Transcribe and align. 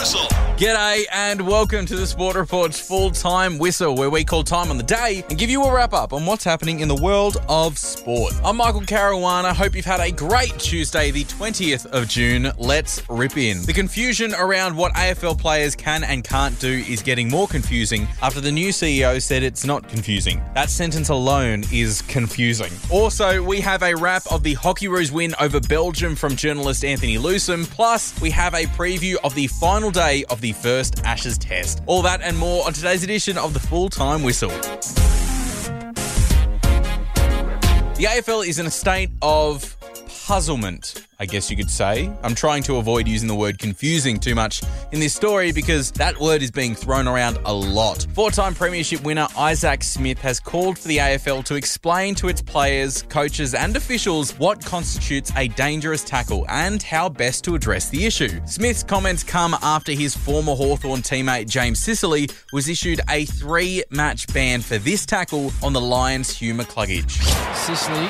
Whistle. 0.00 0.39
G'day 0.60 1.04
and 1.10 1.40
welcome 1.46 1.86
to 1.86 1.96
the 1.96 2.06
Sport 2.06 2.36
Report's 2.36 2.78
full 2.78 3.10
time 3.10 3.56
whistle, 3.56 3.94
where 3.94 4.10
we 4.10 4.24
call 4.24 4.44
time 4.44 4.68
on 4.70 4.76
the 4.76 4.82
day 4.82 5.24
and 5.30 5.38
give 5.38 5.48
you 5.48 5.64
a 5.64 5.74
wrap 5.74 5.94
up 5.94 6.12
on 6.12 6.26
what's 6.26 6.44
happening 6.44 6.80
in 6.80 6.88
the 6.88 6.96
world 6.96 7.38
of 7.48 7.78
sport. 7.78 8.34
I'm 8.44 8.58
Michael 8.58 8.82
Caruana. 8.82 9.54
Hope 9.54 9.74
you've 9.74 9.86
had 9.86 10.00
a 10.00 10.12
great 10.12 10.58
Tuesday, 10.58 11.10
the 11.12 11.24
20th 11.24 11.86
of 11.86 12.08
June. 12.08 12.52
Let's 12.58 13.00
rip 13.08 13.38
in. 13.38 13.62
The 13.62 13.72
confusion 13.72 14.34
around 14.34 14.76
what 14.76 14.92
AFL 14.92 15.38
players 15.38 15.74
can 15.74 16.04
and 16.04 16.22
can't 16.22 16.60
do 16.60 16.84
is 16.86 17.02
getting 17.02 17.30
more 17.30 17.48
confusing 17.48 18.06
after 18.20 18.42
the 18.42 18.52
new 18.52 18.68
CEO 18.68 19.18
said 19.22 19.42
it's 19.42 19.64
not 19.64 19.88
confusing. 19.88 20.42
That 20.54 20.68
sentence 20.68 21.08
alone 21.08 21.64
is 21.72 22.02
confusing. 22.02 22.72
Also, 22.90 23.42
we 23.42 23.62
have 23.62 23.82
a 23.82 23.94
wrap 23.94 24.30
of 24.30 24.42
the 24.42 24.52
Hockey 24.52 24.88
Hockeyroos 24.88 25.10
win 25.10 25.34
over 25.40 25.58
Belgium 25.58 26.14
from 26.14 26.36
journalist 26.36 26.84
Anthony 26.84 27.16
Lewsam. 27.16 27.64
Plus, 27.70 28.20
we 28.20 28.30
have 28.32 28.52
a 28.52 28.66
preview 28.66 29.16
of 29.24 29.34
the 29.34 29.46
final 29.46 29.90
day 29.90 30.22
of 30.28 30.42
the 30.42 30.49
first 30.52 31.00
Ashes 31.04 31.38
test. 31.38 31.82
All 31.86 32.02
that 32.02 32.20
and 32.22 32.36
more 32.36 32.66
on 32.66 32.72
today's 32.72 33.02
edition 33.02 33.38
of 33.38 33.54
the 33.54 33.60
Full 33.60 33.88
Time 33.88 34.22
Whistle. 34.22 34.50
The 37.96 38.06
AFL 38.06 38.46
is 38.46 38.58
in 38.58 38.66
a 38.66 38.70
state 38.70 39.10
of 39.20 39.76
puzzlement, 40.30 41.08
I 41.18 41.26
guess 41.26 41.50
you 41.50 41.56
could 41.56 41.68
say. 41.68 42.08
I'm 42.22 42.36
trying 42.36 42.62
to 42.62 42.76
avoid 42.76 43.08
using 43.08 43.26
the 43.26 43.34
word 43.34 43.58
confusing 43.58 44.20
too 44.20 44.36
much 44.36 44.62
in 44.92 45.00
this 45.00 45.12
story 45.12 45.50
because 45.50 45.90
that 45.92 46.20
word 46.20 46.40
is 46.40 46.52
being 46.52 46.76
thrown 46.76 47.08
around 47.08 47.36
a 47.44 47.52
lot. 47.52 48.06
Four 48.14 48.30
time 48.30 48.54
Premiership 48.54 49.02
winner 49.02 49.26
Isaac 49.36 49.82
Smith 49.82 50.18
has 50.18 50.38
called 50.38 50.78
for 50.78 50.86
the 50.86 50.98
AFL 50.98 51.44
to 51.46 51.56
explain 51.56 52.14
to 52.14 52.28
its 52.28 52.40
players, 52.40 53.02
coaches, 53.08 53.54
and 53.54 53.76
officials 53.76 54.30
what 54.38 54.64
constitutes 54.64 55.32
a 55.34 55.48
dangerous 55.48 56.04
tackle 56.04 56.46
and 56.48 56.80
how 56.80 57.08
best 57.08 57.42
to 57.42 57.56
address 57.56 57.88
the 57.88 58.06
issue. 58.06 58.40
Smith's 58.46 58.84
comments 58.84 59.24
come 59.24 59.56
after 59.62 59.90
his 59.90 60.16
former 60.16 60.54
Hawthorn 60.54 61.00
teammate 61.00 61.48
James 61.48 61.80
Sicily 61.80 62.28
was 62.52 62.68
issued 62.68 63.00
a 63.08 63.24
three 63.24 63.82
match 63.90 64.32
ban 64.32 64.60
for 64.60 64.78
this 64.78 65.04
tackle 65.04 65.50
on 65.60 65.72
the 65.72 65.80
Lions' 65.80 66.30
Hugh 66.30 66.54
McCluggage. 66.54 67.18
Sicily, 67.56 68.08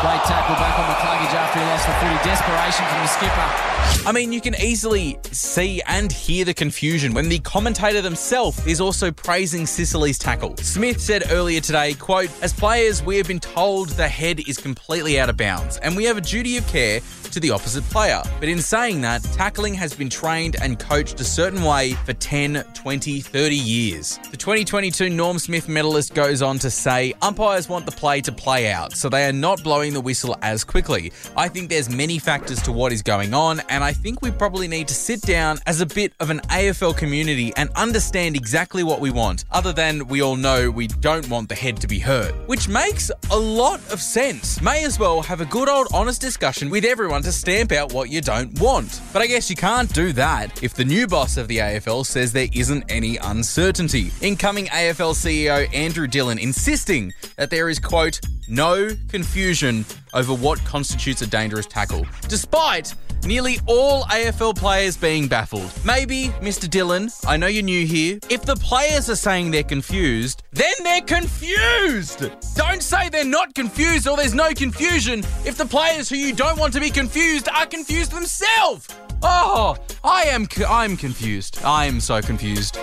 great 0.00 0.22
tackle 0.28 0.56
back 0.56 0.76
on 0.78 0.84
McCluggage 0.90 1.32
after 1.32 1.60
he 1.60 1.64
lost 1.66 1.86
the 1.86 1.94
footy. 2.00 2.18
Desperation 2.24 2.84
from 2.86 3.00
the 3.00 3.08
skipper. 3.08 3.75
I 4.06 4.12
mean, 4.12 4.32
you 4.32 4.40
can 4.40 4.54
easily 4.60 5.18
see 5.32 5.82
and 5.86 6.12
hear 6.12 6.44
the 6.44 6.54
confusion 6.54 7.12
when 7.12 7.28
the 7.28 7.40
commentator 7.40 8.00
themselves 8.00 8.64
is 8.66 8.80
also 8.80 9.10
praising 9.10 9.66
Sicily's 9.66 10.16
tackle. 10.16 10.56
Smith 10.58 11.00
said 11.00 11.24
earlier 11.30 11.60
today, 11.60 11.94
quote, 11.94 12.30
As 12.40 12.52
players, 12.52 13.02
we 13.02 13.16
have 13.16 13.26
been 13.26 13.40
told 13.40 13.88
the 13.90 14.06
head 14.06 14.40
is 14.48 14.58
completely 14.58 15.18
out 15.18 15.28
of 15.28 15.36
bounds, 15.36 15.78
and 15.78 15.96
we 15.96 16.04
have 16.04 16.16
a 16.16 16.20
duty 16.20 16.56
of 16.56 16.66
care 16.68 17.00
to 17.36 17.40
the 17.40 17.50
opposite 17.50 17.84
player. 17.90 18.22
But 18.40 18.48
in 18.48 18.60
saying 18.60 19.02
that, 19.02 19.22
tackling 19.24 19.74
has 19.74 19.92
been 19.92 20.08
trained 20.08 20.56
and 20.62 20.78
coached 20.78 21.20
a 21.20 21.24
certain 21.24 21.62
way 21.62 21.92
for 21.92 22.12
10, 22.12 22.64
20, 22.74 23.20
30 23.20 23.54
years. 23.56 24.18
The 24.30 24.36
2022 24.36 25.10
Norm 25.10 25.38
Smith 25.38 25.68
medalist 25.68 26.14
goes 26.14 26.40
on 26.42 26.58
to 26.60 26.70
say, 26.70 27.12
umpires 27.22 27.68
want 27.68 27.84
the 27.86 27.92
play 27.92 28.20
to 28.22 28.32
play 28.32 28.70
out, 28.70 28.92
so 28.92 29.08
they 29.08 29.26
are 29.28 29.32
not 29.32 29.62
blowing 29.62 29.92
the 29.92 30.00
whistle 30.00 30.36
as 30.42 30.64
quickly. 30.64 31.12
I 31.36 31.48
think 31.48 31.68
there's 31.68 31.90
many 31.90 32.18
factors 32.18 32.62
to 32.62 32.72
what 32.72 32.92
is 32.92 33.02
going 33.02 33.34
on, 33.34 33.60
and 33.68 33.75
I 33.82 33.92
think 33.92 34.22
we 34.22 34.30
probably 34.30 34.68
need 34.68 34.88
to 34.88 34.94
sit 34.94 35.22
down 35.22 35.58
as 35.66 35.80
a 35.80 35.86
bit 35.86 36.12
of 36.20 36.30
an 36.30 36.40
AFL 36.50 36.96
community 36.96 37.52
and 37.56 37.70
understand 37.76 38.36
exactly 38.36 38.82
what 38.82 39.00
we 39.00 39.10
want, 39.10 39.44
other 39.50 39.72
than 39.72 40.06
we 40.06 40.22
all 40.22 40.36
know 40.36 40.70
we 40.70 40.86
don't 40.86 41.28
want 41.28 41.48
the 41.48 41.54
head 41.54 41.80
to 41.80 41.86
be 41.86 41.98
hurt. 41.98 42.34
Which 42.48 42.68
makes 42.68 43.10
a 43.30 43.36
lot 43.38 43.80
of 43.92 44.00
sense. 44.00 44.60
May 44.60 44.84
as 44.84 44.98
well 44.98 45.22
have 45.22 45.40
a 45.40 45.44
good 45.44 45.68
old 45.68 45.88
honest 45.92 46.20
discussion 46.20 46.70
with 46.70 46.84
everyone 46.84 47.22
to 47.22 47.32
stamp 47.32 47.72
out 47.72 47.92
what 47.92 48.10
you 48.10 48.20
don't 48.20 48.58
want. 48.60 49.00
But 49.12 49.22
I 49.22 49.26
guess 49.26 49.50
you 49.50 49.56
can't 49.56 49.92
do 49.92 50.12
that 50.12 50.62
if 50.62 50.74
the 50.74 50.84
new 50.84 51.06
boss 51.06 51.36
of 51.36 51.48
the 51.48 51.58
AFL 51.58 52.06
says 52.06 52.32
there 52.32 52.48
isn't 52.52 52.84
any 52.88 53.16
uncertainty. 53.18 54.10
Incoming 54.20 54.66
AFL 54.66 55.14
CEO 55.14 55.72
Andrew 55.74 56.06
Dillon 56.06 56.38
insisting 56.38 57.12
that 57.36 57.50
there 57.50 57.68
is, 57.68 57.78
quote, 57.78 58.20
no 58.48 58.90
confusion 59.08 59.84
over 60.14 60.34
what 60.34 60.64
constitutes 60.64 61.22
a 61.22 61.26
dangerous 61.26 61.66
tackle, 61.66 62.06
despite 62.28 62.94
nearly 63.26 63.58
all 63.66 64.04
AFL 64.04 64.56
players 64.56 64.96
being 64.96 65.28
baffled. 65.28 65.70
Maybe, 65.84 66.28
Mr. 66.40 66.68
Dillon, 66.68 67.10
I 67.26 67.36
know 67.36 67.46
you're 67.46 67.62
new 67.62 67.86
here. 67.86 68.18
If 68.30 68.42
the 68.42 68.56
players 68.56 69.10
are 69.10 69.16
saying 69.16 69.50
they're 69.50 69.62
confused, 69.62 70.42
then 70.52 70.72
they're 70.82 71.00
confused! 71.02 72.30
Don't 72.54 72.82
say 72.82 73.08
they're 73.08 73.24
not 73.24 73.54
confused 73.54 74.08
or 74.08 74.16
there's 74.16 74.34
no 74.34 74.52
confusion 74.52 75.20
if 75.44 75.56
the 75.56 75.66
players 75.66 76.08
who 76.08 76.16
you 76.16 76.32
don't 76.32 76.58
want 76.58 76.72
to 76.74 76.80
be 76.80 76.90
confused 76.90 77.48
are 77.48 77.66
confused 77.66 78.12
themselves! 78.12 78.88
Oh, 79.22 79.76
I 80.04 80.22
am 80.24 80.46
I'm 80.68 80.96
confused. 80.96 81.58
I 81.64 81.86
am 81.86 82.00
so 82.00 82.20
confused. 82.20 82.78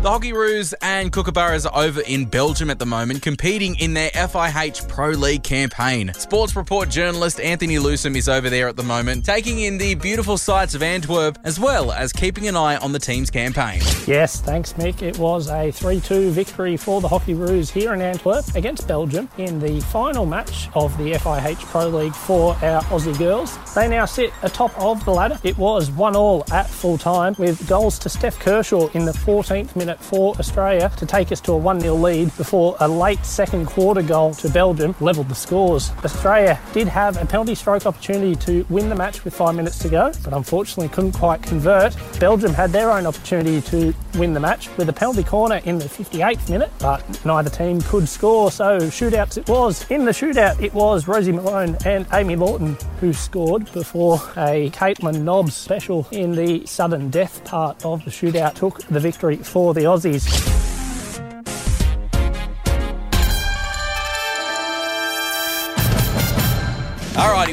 The 0.00 0.08
Hockeyroos 0.08 0.74
and 0.80 1.10
Kookaburras 1.10 1.66
are 1.66 1.84
over 1.84 2.00
in 2.02 2.26
Belgium 2.26 2.70
at 2.70 2.78
the 2.78 2.86
moment, 2.86 3.20
competing 3.20 3.74
in 3.80 3.94
their 3.94 4.10
FIH 4.10 4.86
Pro 4.86 5.08
League 5.08 5.42
campaign. 5.42 6.14
Sports 6.14 6.54
Report 6.54 6.88
journalist 6.88 7.40
Anthony 7.40 7.78
Lewsam 7.78 8.14
is 8.14 8.28
over 8.28 8.48
there 8.48 8.68
at 8.68 8.76
the 8.76 8.84
moment, 8.84 9.24
taking 9.24 9.58
in 9.58 9.76
the 9.76 9.96
beautiful 9.96 10.38
sights 10.38 10.76
of 10.76 10.84
Antwerp, 10.84 11.36
as 11.42 11.58
well 11.58 11.90
as 11.90 12.12
keeping 12.12 12.46
an 12.46 12.54
eye 12.54 12.76
on 12.76 12.92
the 12.92 13.00
team's 13.00 13.28
campaign. 13.28 13.80
Yes, 14.06 14.40
thanks, 14.40 14.72
Mick. 14.74 15.02
It 15.02 15.18
was 15.18 15.50
a 15.50 15.72
3 15.72 16.00
2 16.00 16.30
victory 16.30 16.76
for 16.76 17.00
the 17.00 17.08
Hockeyroos 17.08 17.68
here 17.68 17.92
in 17.92 18.00
Antwerp 18.00 18.44
against 18.54 18.86
Belgium 18.86 19.28
in 19.36 19.58
the 19.58 19.80
final 19.80 20.26
match 20.26 20.68
of 20.76 20.96
the 20.96 21.14
FIH 21.14 21.58
Pro 21.64 21.88
League 21.88 22.14
for 22.14 22.52
our 22.62 22.82
Aussie 22.84 23.18
girls. 23.18 23.58
They 23.74 23.88
now 23.88 24.04
sit 24.04 24.32
atop 24.42 24.78
of 24.80 25.04
the 25.04 25.10
ladder. 25.10 25.40
It 25.42 25.58
was 25.58 25.90
1 25.90 26.14
all 26.14 26.44
at 26.52 26.70
full 26.70 26.98
time 26.98 27.34
with 27.36 27.68
goals 27.68 27.98
to 27.98 28.08
Steph 28.08 28.38
Kershaw 28.38 28.86
in 28.90 29.04
the 29.04 29.10
14th 29.10 29.74
minute 29.74 29.88
for 30.00 30.34
Australia 30.38 30.90
to 30.96 31.06
take 31.06 31.32
us 31.32 31.40
to 31.42 31.52
a 31.52 31.56
1 31.56 31.80
0 31.80 31.94
lead 31.94 32.36
before 32.36 32.76
a 32.80 32.88
late 32.88 33.24
second 33.24 33.66
quarter 33.66 34.02
goal 34.02 34.34
to 34.34 34.48
Belgium 34.48 34.94
levelled 35.00 35.28
the 35.28 35.34
scores. 35.34 35.90
Australia 36.04 36.58
did 36.72 36.88
have 36.88 37.20
a 37.20 37.26
penalty 37.26 37.54
stroke 37.54 37.86
opportunity 37.86 38.34
to 38.36 38.64
win 38.68 38.88
the 38.88 38.94
match 38.94 39.24
with 39.24 39.34
five 39.34 39.54
minutes 39.54 39.78
to 39.78 39.88
go, 39.88 40.12
but 40.24 40.32
unfortunately 40.32 40.88
couldn't 40.88 41.12
quite 41.12 41.42
convert. 41.42 41.96
Belgium 42.18 42.54
had 42.54 42.70
their 42.70 42.90
own 42.90 43.06
opportunity 43.06 43.60
to 43.62 43.94
win 44.14 44.32
the 44.32 44.40
match 44.40 44.68
with 44.76 44.88
a 44.88 44.92
penalty 44.92 45.22
corner 45.22 45.60
in 45.64 45.78
the 45.78 45.84
58th 45.84 46.48
minute, 46.50 46.70
but 46.78 47.24
neither 47.24 47.50
team 47.50 47.80
could 47.82 48.08
score, 48.08 48.50
so 48.50 48.78
shootouts 48.78 49.38
it 49.38 49.48
was. 49.48 49.88
In 49.90 50.04
the 50.04 50.12
shootout, 50.12 50.60
it 50.62 50.72
was 50.74 51.08
Rosie 51.08 51.32
Malone 51.32 51.76
and 51.84 52.06
Amy 52.12 52.36
Lawton 52.36 52.76
who 53.00 53.12
scored 53.12 53.70
before 53.72 54.16
a 54.36 54.70
Caitlin 54.70 55.22
Nobbs 55.22 55.54
special 55.54 56.06
in 56.10 56.34
the 56.34 56.64
sudden 56.66 57.10
death 57.10 57.44
part 57.44 57.84
of 57.84 58.04
the 58.04 58.10
shootout 58.10 58.54
took 58.54 58.80
the 58.84 59.00
victory 59.00 59.36
for 59.36 59.74
the 59.74 59.82
Aussies. 59.82 60.57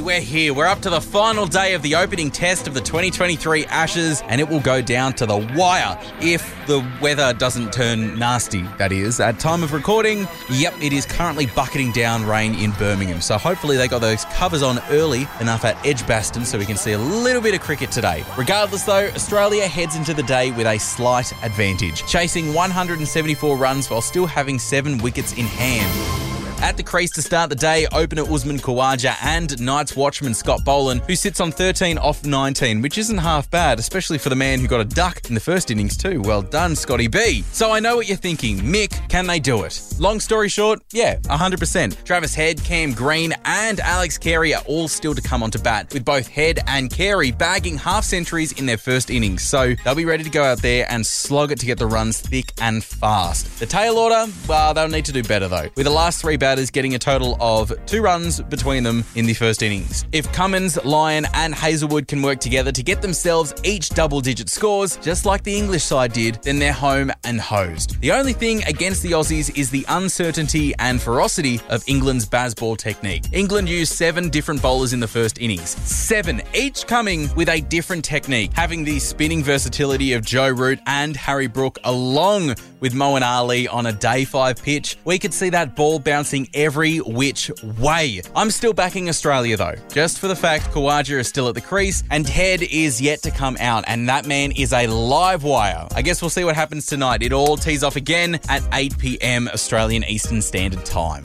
We're 0.01 0.19
here. 0.19 0.53
We're 0.53 0.67
up 0.67 0.81
to 0.81 0.89
the 0.89 0.99
final 0.99 1.45
day 1.45 1.73
of 1.73 1.81
the 1.81 1.95
opening 1.95 2.29
test 2.29 2.67
of 2.67 2.73
the 2.73 2.81
2023 2.81 3.65
Ashes, 3.65 4.21
and 4.27 4.41
it 4.41 4.47
will 4.47 4.59
go 4.59 4.81
down 4.81 5.13
to 5.13 5.25
the 5.25 5.37
wire 5.55 5.97
if 6.21 6.53
the 6.67 6.85
weather 7.01 7.33
doesn't 7.33 7.71
turn 7.71 8.19
nasty, 8.19 8.63
that 8.77 8.91
is. 8.91 9.19
At 9.19 9.39
time 9.39 9.63
of 9.63 9.73
recording, 9.73 10.27
yep, 10.49 10.73
it 10.81 10.91
is 10.91 11.05
currently 11.05 11.45
bucketing 11.45 11.91
down 11.93 12.25
rain 12.25 12.55
in 12.55 12.71
Birmingham. 12.71 13.21
So 13.21 13.37
hopefully 13.37 13.77
they 13.77 13.87
got 13.87 13.99
those 13.99 14.25
covers 14.25 14.61
on 14.61 14.79
early 14.89 15.27
enough 15.39 15.63
at 15.63 15.83
Edgbaston 15.85 16.45
so 16.45 16.57
we 16.57 16.65
can 16.65 16.77
see 16.77 16.91
a 16.91 16.99
little 16.99 17.41
bit 17.41 17.55
of 17.55 17.61
cricket 17.61 17.91
today. 17.91 18.23
Regardless 18.37 18.83
though, 18.83 19.07
Australia 19.15 19.65
heads 19.65 19.95
into 19.95 20.13
the 20.13 20.23
day 20.23 20.51
with 20.51 20.67
a 20.67 20.77
slight 20.77 21.31
advantage, 21.43 22.05
chasing 22.05 22.53
174 22.53 23.57
runs 23.57 23.89
while 23.89 24.01
still 24.01 24.25
having 24.25 24.59
seven 24.59 24.97
wickets 24.97 25.33
in 25.33 25.45
hand. 25.45 26.34
At 26.65 26.77
the 26.77 26.83
crease 26.83 27.11
to 27.11 27.21
start 27.21 27.51
the 27.51 27.55
day, 27.55 27.85
opener 27.91 28.23
Usman 28.23 28.57
Khawaja 28.57 29.15
and 29.21 29.61
Knights 29.61 29.95
watchman 29.95 30.33
Scott 30.33 30.65
Boland, 30.65 31.01
who 31.05 31.15
sits 31.15 31.39
on 31.39 31.51
13 31.51 31.99
off 31.99 32.25
19, 32.25 32.81
which 32.81 32.97
isn't 32.97 33.19
half 33.19 33.51
bad, 33.51 33.77
especially 33.77 34.17
for 34.17 34.29
the 34.29 34.35
man 34.35 34.59
who 34.59 34.67
got 34.67 34.81
a 34.81 34.85
duck 34.85 35.21
in 35.29 35.35
the 35.35 35.39
first 35.39 35.69
innings 35.69 35.95
too. 35.95 36.23
Well 36.23 36.41
done, 36.41 36.75
Scotty 36.75 37.07
B. 37.07 37.43
So 37.51 37.71
I 37.71 37.79
know 37.79 37.97
what 37.97 38.07
you're 38.07 38.17
thinking. 38.17 38.57
Mick, 38.57 39.07
can 39.09 39.27
they 39.27 39.39
do 39.39 39.61
it? 39.61 39.79
Long 39.99 40.19
story 40.19 40.49
short, 40.49 40.79
yeah, 40.91 41.17
100%. 41.17 42.03
Travis 42.03 42.33
Head, 42.33 42.63
Cam 42.63 42.93
Green, 42.93 43.35
and 43.45 43.79
Alex 43.81 44.17
Carey 44.17 44.55
are 44.55 44.63
all 44.65 44.87
still 44.87 45.13
to 45.13 45.21
come 45.21 45.43
onto 45.43 45.59
bat, 45.59 45.93
with 45.93 46.03
both 46.03 46.27
Head 46.27 46.61
and 46.65 46.89
Carey 46.89 47.29
bagging 47.29 47.77
half 47.77 48.05
centuries 48.05 48.53
in 48.53 48.65
their 48.65 48.79
first 48.79 49.11
innings. 49.11 49.43
So 49.43 49.75
they'll 49.83 49.93
be 49.93 50.05
ready 50.05 50.23
to 50.23 50.31
go 50.31 50.43
out 50.43 50.63
there 50.63 50.87
and 50.89 51.05
slog 51.05 51.51
it 51.51 51.59
to 51.59 51.67
get 51.67 51.77
the 51.77 51.85
runs 51.85 52.19
thick 52.21 52.53
and 52.59 52.83
fast. 52.83 53.59
The 53.59 53.67
tail 53.67 53.99
order, 53.99 54.25
well, 54.49 54.73
they'll 54.73 54.87
need 54.87 55.05
to 55.05 55.13
do 55.13 55.21
better 55.21 55.47
though. 55.47 55.69
With 55.75 55.85
the 55.85 55.91
last 55.91 56.21
three 56.21 56.37
batters 56.37 56.54
batters 56.55 56.71
getting 56.71 56.95
a 56.95 56.99
total 56.99 57.35
of 57.41 57.73
two 57.85 58.01
runs 58.01 58.39
between 58.39 58.81
them 58.81 59.03
in 59.15 59.25
the 59.25 59.33
first 59.33 59.61
innings. 59.61 60.05
If 60.13 60.31
Cummins, 60.31 60.81
Lyon, 60.85 61.25
and 61.33 61.53
Hazlewood 61.53 62.07
can 62.07 62.21
work 62.21 62.39
together 62.39 62.71
to 62.71 62.81
get 62.81 63.01
themselves 63.01 63.53
each 63.65 63.89
double 63.89 64.21
digit 64.21 64.47
scores, 64.47 64.95
just 64.97 65.25
like 65.25 65.43
the 65.43 65.53
English 65.53 65.83
side 65.83 66.13
did, 66.13 66.35
then 66.43 66.57
they're 66.57 66.71
home 66.71 67.11
and 67.25 67.41
hosed. 67.41 67.99
The 67.99 68.13
only 68.13 68.31
thing 68.31 68.63
against 68.63 69.03
the 69.03 69.11
Aussies 69.11 69.53
is 69.57 69.69
the 69.69 69.85
uncertainty 69.89 70.73
and 70.79 71.01
ferocity 71.01 71.59
of 71.67 71.83
England's 71.87 72.25
Bazball 72.25 72.77
technique. 72.77 73.25
England 73.33 73.67
used 73.67 73.91
seven 73.91 74.29
different 74.29 74.61
bowlers 74.61 74.93
in 74.93 75.01
the 75.01 75.09
first 75.09 75.41
innings, 75.41 75.71
seven, 75.71 76.41
each 76.53 76.87
coming 76.87 77.27
with 77.35 77.49
a 77.49 77.59
different 77.59 78.05
technique, 78.05 78.51
having 78.53 78.85
the 78.85 78.99
spinning 78.99 79.43
versatility 79.43 80.13
of 80.13 80.23
Joe 80.23 80.47
Root 80.47 80.79
and 80.87 81.17
Harry 81.17 81.47
Brook 81.47 81.79
along 81.83 82.55
with 82.79 82.93
Moeen 82.93 83.23
Ali 83.23 83.67
on 83.67 83.87
a 83.87 83.91
day 83.91 84.25
five 84.25 84.61
pitch. 84.61 84.95
We 85.05 85.17
could 85.17 85.33
see 85.33 85.49
that 85.49 85.75
ball 85.75 85.97
bouncing 85.97 86.44
every 86.53 86.97
which 86.99 87.51
way. 87.79 88.21
I'm 88.35 88.51
still 88.51 88.73
backing 88.73 89.09
Australia 89.09 89.57
though, 89.57 89.75
just 89.89 90.19
for 90.19 90.27
the 90.27 90.35
fact 90.35 90.65
Khawaja 90.71 91.19
is 91.19 91.27
still 91.27 91.47
at 91.47 91.55
the 91.55 91.61
crease 91.61 92.03
and 92.11 92.25
Ted 92.25 92.61
is 92.61 93.01
yet 93.01 93.21
to 93.23 93.31
come 93.31 93.57
out, 93.59 93.83
and 93.87 94.09
that 94.09 94.25
man 94.25 94.51
is 94.51 94.73
a 94.73 94.87
live 94.87 95.43
wire. 95.43 95.87
I 95.95 96.01
guess 96.01 96.21
we'll 96.21 96.29
see 96.29 96.43
what 96.43 96.55
happens 96.55 96.85
tonight. 96.85 97.23
It 97.23 97.33
all 97.33 97.57
tees 97.57 97.83
off 97.83 97.95
again 97.95 98.39
at 98.49 98.63
8 98.73 98.97
p.m. 98.97 99.47
Australian 99.47 100.03
Eastern 100.03 100.41
Standard 100.41 100.85
Time. 100.85 101.23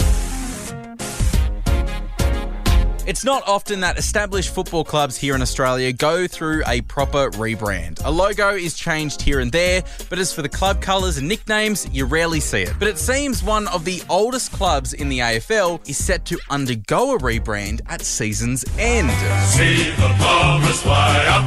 It's 3.11 3.25
not 3.25 3.43
often 3.49 3.81
that 3.81 3.99
established 3.99 4.55
football 4.55 4.85
clubs 4.85 5.17
here 5.17 5.35
in 5.35 5.43
Australia 5.43 5.93
go 5.93 6.29
through 6.29 6.63
a 6.69 6.81
proper 6.83 7.29
rebrand. 7.31 8.01
A 8.05 8.09
logo 8.09 8.51
is 8.51 8.75
changed 8.75 9.21
here 9.21 9.41
and 9.41 9.51
there, 9.51 9.83
but 10.09 10.21
as 10.21 10.33
for 10.33 10.43
the 10.43 10.49
club 10.49 10.81
colours 10.81 11.19
and 11.19 11.27
nicknames, 11.27 11.89
you 11.91 12.05
rarely 12.05 12.39
see 12.39 12.63
it. 12.63 12.73
But 12.79 12.87
it 12.87 12.99
seems 12.99 13.43
one 13.43 13.67
of 13.67 13.85
the 13.85 14.01
oldest 14.09 14.53
clubs 14.53 14.93
in 14.93 15.09
the 15.09 15.19
AFL 15.19 15.89
is 15.89 15.99
set 15.99 16.25
to 16.27 16.39
undergo 16.51 17.17
a 17.17 17.19
rebrand 17.19 17.81
at 17.89 18.03
season's 18.03 18.65
end. 18.79 19.11
See 19.49 19.91
the 19.91 20.15
Bombers 20.21 20.81
fly 20.81 21.25
up, 21.27 21.45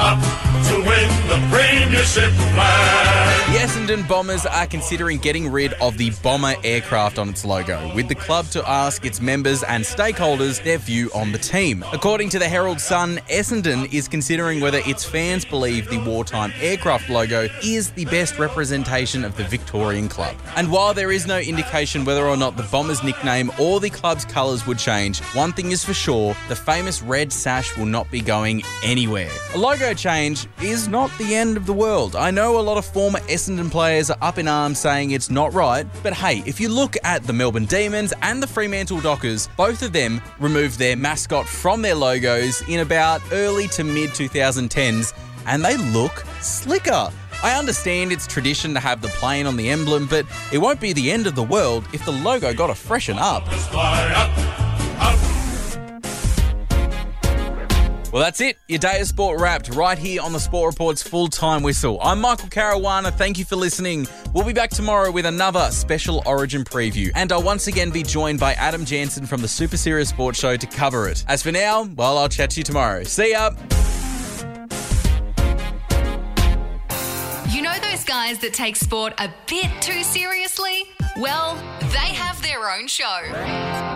up 0.00 0.66
to 0.68 0.76
win 0.76 1.08
the 1.28 1.46
Premiership 1.54 2.32
flag. 2.32 3.35
The 3.46 3.58
Essendon 3.58 4.08
Bombers 4.08 4.44
are 4.44 4.66
considering 4.66 5.18
getting 5.18 5.48
rid 5.48 5.72
of 5.74 5.96
the 5.98 6.10
Bomber 6.20 6.56
aircraft 6.64 7.16
on 7.16 7.28
its 7.28 7.44
logo, 7.44 7.94
with 7.94 8.08
the 8.08 8.14
club 8.16 8.46
to 8.46 8.68
ask 8.68 9.06
its 9.06 9.20
members 9.20 9.62
and 9.62 9.84
stakeholders 9.84 10.60
their 10.64 10.78
view 10.78 11.12
on 11.14 11.30
the 11.30 11.38
team. 11.38 11.84
According 11.92 12.30
to 12.30 12.40
the 12.40 12.48
Herald 12.48 12.80
Sun, 12.80 13.18
Essendon 13.30 13.90
is 13.94 14.08
considering 14.08 14.60
whether 14.60 14.80
its 14.84 15.04
fans 15.04 15.44
believe 15.44 15.88
the 15.88 15.98
wartime 15.98 16.52
aircraft 16.60 17.08
logo 17.08 17.46
is 17.62 17.92
the 17.92 18.04
best 18.06 18.36
representation 18.36 19.24
of 19.24 19.36
the 19.36 19.44
Victorian 19.44 20.08
club. 20.08 20.34
And 20.56 20.68
while 20.68 20.92
there 20.92 21.12
is 21.12 21.28
no 21.28 21.38
indication 21.38 22.04
whether 22.04 22.26
or 22.26 22.36
not 22.36 22.56
the 22.56 22.64
Bombers 22.64 23.04
nickname 23.04 23.52
or 23.60 23.78
the 23.78 23.90
club's 23.90 24.24
colours 24.24 24.66
would 24.66 24.78
change, 24.78 25.20
one 25.36 25.52
thing 25.52 25.70
is 25.70 25.84
for 25.84 25.94
sure 25.94 26.34
the 26.48 26.56
famous 26.56 27.00
red 27.00 27.32
sash 27.32 27.76
will 27.76 27.86
not 27.86 28.10
be 28.10 28.20
going 28.20 28.64
anywhere. 28.82 29.30
A 29.54 29.58
logo 29.58 29.94
change 29.94 30.48
is 30.60 30.88
not 30.88 31.16
the 31.16 31.36
end 31.36 31.56
of 31.56 31.66
the 31.66 31.72
world. 31.72 32.16
I 32.16 32.32
know 32.32 32.58
a 32.58 32.60
lot 32.60 32.76
of 32.76 32.84
former 32.84 33.20
Essendon 33.36 33.70
players 33.70 34.10
are 34.10 34.16
up 34.22 34.38
in 34.38 34.48
arms 34.48 34.78
saying 34.78 35.10
it's 35.10 35.28
not 35.28 35.52
right, 35.52 35.86
but 36.02 36.14
hey, 36.14 36.42
if 36.46 36.58
you 36.58 36.70
look 36.70 36.96
at 37.04 37.22
the 37.24 37.34
Melbourne 37.34 37.66
Demons 37.66 38.14
and 38.22 38.42
the 38.42 38.46
Fremantle 38.46 38.98
Dockers, 39.02 39.46
both 39.58 39.82
of 39.82 39.92
them 39.92 40.22
removed 40.40 40.78
their 40.78 40.96
mascot 40.96 41.46
from 41.46 41.82
their 41.82 41.94
logos 41.94 42.62
in 42.66 42.80
about 42.80 43.20
early 43.32 43.68
to 43.68 43.84
mid 43.84 44.08
2010s, 44.12 45.12
and 45.44 45.62
they 45.62 45.76
look 45.76 46.24
slicker. 46.40 47.10
I 47.42 47.58
understand 47.58 48.10
it's 48.10 48.26
tradition 48.26 48.72
to 48.72 48.80
have 48.80 49.02
the 49.02 49.08
plane 49.08 49.46
on 49.46 49.58
the 49.58 49.68
emblem, 49.68 50.06
but 50.06 50.24
it 50.50 50.56
won't 50.56 50.80
be 50.80 50.94
the 50.94 51.12
end 51.12 51.26
of 51.26 51.34
the 51.34 51.42
world 51.42 51.86
if 51.92 52.06
the 52.06 52.12
logo 52.12 52.54
got 52.54 52.68
to 52.68 52.74
freshen 52.74 53.18
up. 53.18 53.44
Well, 58.16 58.24
that's 58.24 58.40
it. 58.40 58.56
Your 58.66 58.78
day 58.78 58.98
of 59.02 59.06
sport 59.06 59.38
wrapped 59.38 59.68
right 59.74 59.98
here 59.98 60.22
on 60.22 60.32
the 60.32 60.40
Sport 60.40 60.72
Report's 60.72 61.02
full 61.02 61.28
time 61.28 61.62
whistle. 61.62 61.98
I'm 62.00 62.22
Michael 62.22 62.48
Caruana. 62.48 63.12
Thank 63.12 63.38
you 63.38 63.44
for 63.44 63.56
listening. 63.56 64.06
We'll 64.32 64.46
be 64.46 64.54
back 64.54 64.70
tomorrow 64.70 65.10
with 65.10 65.26
another 65.26 65.68
special 65.70 66.22
Origin 66.24 66.64
preview, 66.64 67.10
and 67.14 67.30
I'll 67.30 67.42
once 67.42 67.66
again 67.66 67.90
be 67.90 68.02
joined 68.02 68.40
by 68.40 68.54
Adam 68.54 68.86
Jansen 68.86 69.26
from 69.26 69.42
the 69.42 69.48
Super 69.48 69.76
Serious 69.76 70.08
Sports 70.08 70.38
Show 70.38 70.56
to 70.56 70.66
cover 70.66 71.10
it. 71.10 71.26
As 71.28 71.42
for 71.42 71.52
now, 71.52 71.90
well, 71.94 72.16
I'll 72.16 72.30
chat 72.30 72.48
to 72.52 72.60
you 72.60 72.64
tomorrow. 72.64 73.04
See 73.04 73.32
ya. 73.32 73.50
You 77.50 77.60
know 77.60 77.78
those 77.82 78.02
guys 78.04 78.38
that 78.38 78.52
take 78.54 78.76
sport 78.76 79.12
a 79.18 79.28
bit 79.46 79.70
too 79.82 80.02
seriously? 80.02 80.84
Well, 81.18 81.56
they 81.80 82.14
have 82.14 82.40
their 82.40 82.70
own 82.70 82.86
show. 82.86 83.20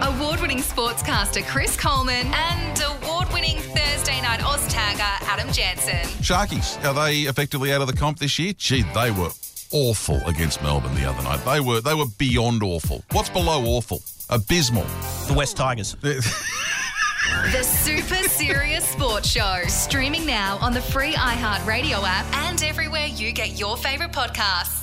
Award 0.02 0.42
winning 0.42 0.58
sportscaster 0.58 1.42
Chris 1.46 1.74
Coleman 1.74 2.26
and 2.26 2.99
Thursday 4.30 4.42
night 4.42 4.54
Oz 4.54 4.74
tagger 4.74 5.28
Adam 5.28 5.52
Jansen. 5.52 6.08
Sharkies, 6.22 6.82
are 6.84 6.94
they 6.94 7.22
effectively 7.22 7.72
out 7.72 7.80
of 7.80 7.86
the 7.86 7.92
comp 7.92 8.18
this 8.18 8.38
year? 8.38 8.52
Gee, 8.56 8.82
they 8.94 9.10
were 9.10 9.30
awful 9.72 10.20
against 10.26 10.62
Melbourne 10.62 10.94
the 10.94 11.04
other 11.04 11.22
night. 11.22 11.44
They 11.44 11.60
were 11.60 11.80
they 11.80 11.94
were 11.94 12.06
beyond 12.18 12.62
awful. 12.62 13.02
What's 13.12 13.30
below 13.30 13.64
awful? 13.64 14.02
Abysmal. 14.28 14.86
The 15.26 15.34
West 15.36 15.56
Tigers. 15.56 15.96
The 17.52 17.62
Super 17.62 18.28
Serious 18.28 18.84
Sports 18.84 19.28
Show, 19.30 19.62
streaming 19.68 20.26
now 20.26 20.58
on 20.60 20.72
the 20.72 20.80
free 20.80 21.12
iHeartRadio 21.12 22.02
app 22.02 22.26
and 22.48 22.60
everywhere 22.62 23.06
you 23.06 23.32
get 23.32 23.58
your 23.58 23.76
favourite 23.76 24.12
podcasts. 24.12 24.79